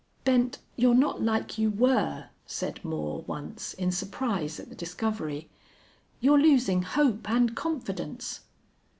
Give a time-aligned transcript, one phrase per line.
[0.23, 5.47] "Bent, you're not like you were," said Moore, once, in surprise at the discovery.
[6.19, 8.39] "You're losing hope and confidence."